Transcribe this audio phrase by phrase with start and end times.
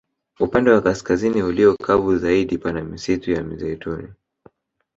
[0.39, 4.13] Upande wa kaskazini ulio kavu zaidi pana misitu ya mizeituni